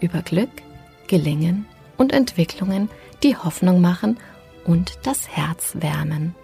[0.00, 0.50] über Glück,
[1.06, 2.88] Gelingen und Entwicklungen,
[3.22, 4.16] die Hoffnung machen
[4.64, 6.34] und das Herz wärmen.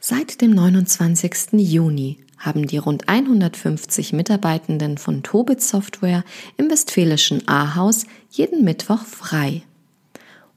[0.00, 1.52] Seit dem 29.
[1.52, 6.24] Juni haben die rund 150 Mitarbeitenden von Tobit Software
[6.56, 9.62] im westfälischen Ahaus jeden Mittwoch frei,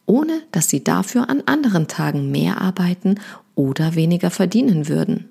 [0.05, 3.15] ohne dass sie dafür an anderen Tagen mehr arbeiten
[3.55, 5.29] oder weniger verdienen würden.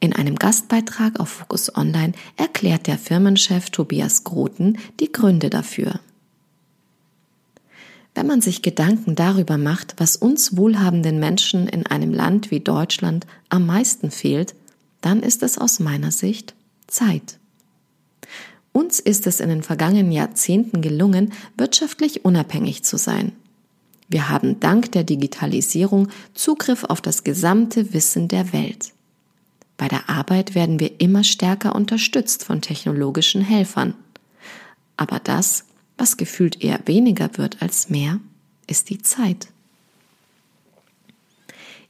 [0.00, 6.00] In einem Gastbeitrag auf Focus Online erklärt der Firmenchef Tobias Groten die Gründe dafür.
[8.14, 13.26] Wenn man sich Gedanken darüber macht, was uns wohlhabenden Menschen in einem Land wie Deutschland
[13.48, 14.54] am meisten fehlt,
[15.00, 16.54] dann ist es aus meiner Sicht
[16.86, 17.38] Zeit.
[18.72, 23.32] Uns ist es in den vergangenen Jahrzehnten gelungen, wirtschaftlich unabhängig zu sein.
[24.08, 28.92] Wir haben dank der Digitalisierung Zugriff auf das gesamte Wissen der Welt.
[29.76, 33.94] Bei der Arbeit werden wir immer stärker unterstützt von technologischen Helfern.
[34.96, 35.64] Aber das
[35.96, 38.20] was gefühlt eher weniger wird als mehr,
[38.66, 39.48] ist die Zeit.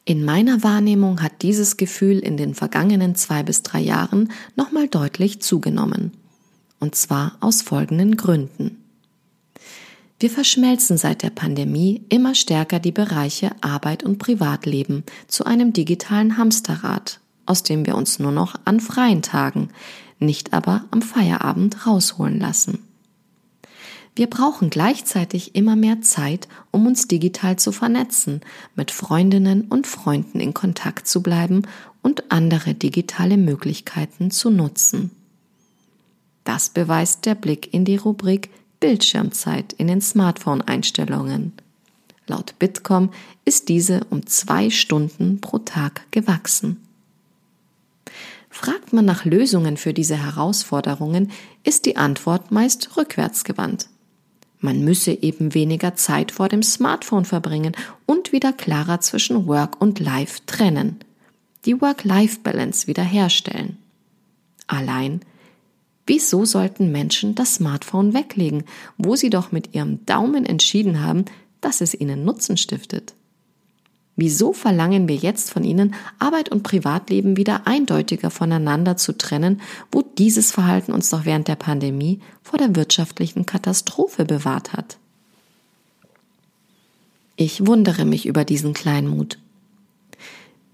[0.04, 5.41] In meiner Wahrnehmung hat dieses Gefühl in den vergangenen zwei bis drei Jahren nochmal deutlich
[5.41, 6.12] zugenommen.
[6.78, 8.82] Und zwar aus folgenden Gründen.
[10.20, 16.36] Wir verschmelzen seit der Pandemie immer stärker die Bereiche Arbeit und Privatleben zu einem digitalen
[16.36, 19.70] Hamsterrad, aus dem wir uns nur noch an freien Tagen,
[20.19, 22.78] nicht aber am Feierabend rausholen lassen.
[24.17, 28.42] Wir brauchen gleichzeitig immer mehr Zeit, um uns digital zu vernetzen,
[28.77, 31.62] mit Freundinnen und Freunden in Kontakt zu bleiben
[32.00, 35.10] und andere digitale Möglichkeiten zu nutzen.
[36.44, 41.53] Das beweist der Blick in die Rubrik Bildschirmzeit in den Smartphone-Einstellungen.
[42.27, 43.10] Laut Bitkom
[43.44, 46.81] ist diese um zwei Stunden pro Tag gewachsen.
[48.54, 51.32] Fragt man nach Lösungen für diese Herausforderungen,
[51.65, 53.88] ist die Antwort meist rückwärtsgewandt.
[54.60, 57.76] Man müsse eben weniger Zeit vor dem Smartphone verbringen
[58.06, 61.00] und wieder klarer zwischen Work und Life trennen.
[61.65, 63.78] Die Work-Life-Balance wiederherstellen.
[64.69, 65.22] Allein,
[66.06, 68.62] wieso sollten Menschen das Smartphone weglegen,
[68.97, 71.25] wo sie doch mit ihrem Daumen entschieden haben,
[71.60, 73.15] dass es ihnen Nutzen stiftet?
[74.16, 79.60] Wieso verlangen wir jetzt von ihnen, Arbeit und Privatleben wieder eindeutiger voneinander zu trennen,
[79.91, 84.98] wo dieses Verhalten uns doch während der Pandemie vor der wirtschaftlichen Katastrophe bewahrt hat?
[87.36, 89.38] Ich wundere mich über diesen Kleinmut.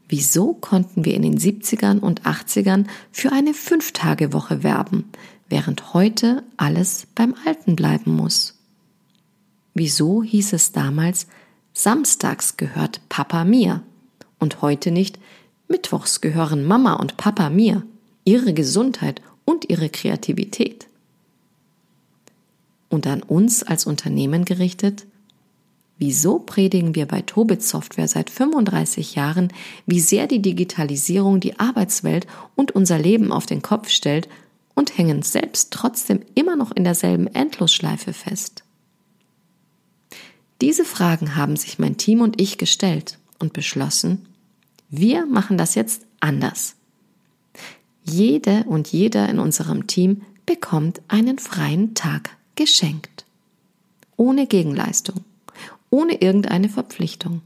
[0.08, 5.04] Wieso konnten wir in den 70ern und 80ern für eine Fünftagewoche werben,
[5.48, 8.58] während heute alles beim Alten bleiben muss?
[9.72, 11.26] Wieso hieß es damals,
[11.82, 13.82] Samstags gehört Papa mir
[14.38, 15.18] und heute nicht
[15.66, 17.82] Mittwochs gehören Mama und Papa mir,
[18.24, 20.88] ihre Gesundheit und ihre Kreativität.
[22.90, 25.06] Und an uns als Unternehmen gerichtet,
[25.96, 29.50] wieso predigen wir bei Tobit Software seit 35 Jahren,
[29.86, 32.26] wie sehr die Digitalisierung die Arbeitswelt
[32.56, 34.28] und unser Leben auf den Kopf stellt
[34.74, 38.64] und hängen selbst trotzdem immer noch in derselben Endlosschleife fest?
[40.60, 44.26] Diese Fragen haben sich mein Team und ich gestellt und beschlossen,
[44.90, 46.74] wir machen das jetzt anders.
[48.04, 53.24] Jede und jeder in unserem Team bekommt einen freien Tag geschenkt.
[54.16, 55.24] Ohne Gegenleistung,
[55.88, 57.40] ohne irgendeine Verpflichtung.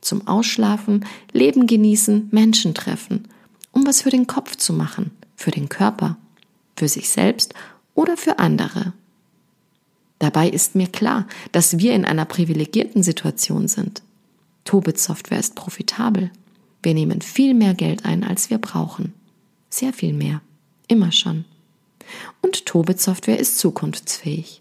[0.00, 3.28] Zum Ausschlafen, Leben genießen, Menschen treffen,
[3.72, 6.16] um was für den Kopf zu machen, für den Körper,
[6.76, 7.54] für sich selbst
[7.94, 8.92] oder für andere.
[10.22, 14.04] Dabei ist mir klar, dass wir in einer privilegierten Situation sind.
[14.62, 16.30] Tobit Software ist profitabel.
[16.80, 19.14] Wir nehmen viel mehr Geld ein, als wir brauchen.
[19.68, 20.40] Sehr viel mehr.
[20.86, 21.44] Immer schon.
[22.40, 24.60] Und Tobit Software ist zukunftsfähig.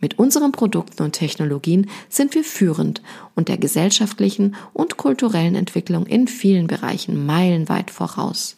[0.00, 3.00] Mit unseren Produkten und Technologien sind wir führend
[3.36, 8.55] und der gesellschaftlichen und kulturellen Entwicklung in vielen Bereichen meilenweit voraus.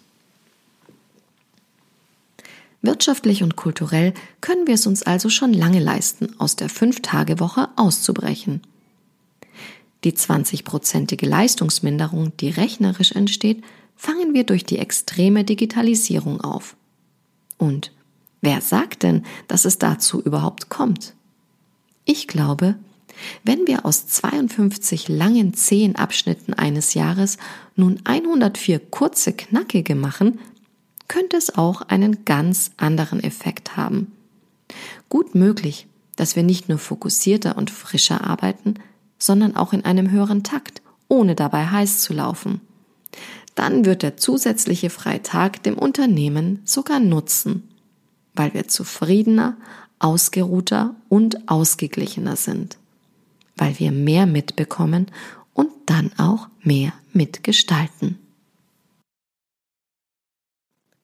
[2.80, 8.62] Wirtschaftlich und kulturell können wir es uns also schon lange leisten, aus der Fünf-Tage-Woche auszubrechen.
[10.04, 13.64] Die 20-prozentige Leistungsminderung, die rechnerisch entsteht,
[13.96, 16.76] fangen wir durch die extreme Digitalisierung auf.
[17.56, 17.92] Und
[18.40, 21.14] wer sagt denn, dass es dazu überhaupt kommt?
[22.04, 22.76] Ich glaube,
[23.42, 27.36] wenn wir aus 52 langen zehn Abschnitten eines Jahres
[27.74, 30.38] nun 104 kurze knackige machen,
[31.08, 34.12] könnte es auch einen ganz anderen Effekt haben.
[35.08, 38.74] Gut möglich, dass wir nicht nur fokussierter und frischer arbeiten,
[39.18, 42.60] sondern auch in einem höheren Takt, ohne dabei heiß zu laufen.
[43.54, 47.68] Dann wird der zusätzliche Freitag dem Unternehmen sogar nutzen,
[48.34, 49.56] weil wir zufriedener,
[49.98, 52.78] ausgeruhter und ausgeglichener sind,
[53.56, 55.06] weil wir mehr mitbekommen
[55.54, 58.18] und dann auch mehr mitgestalten.